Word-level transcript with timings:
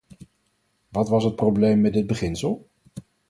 Wat 0.89 1.09
was 1.09 1.23
het 1.23 1.35
probleem 1.35 1.81
met 1.81 1.93
dit 1.93 2.07
beginsel? 2.07 2.67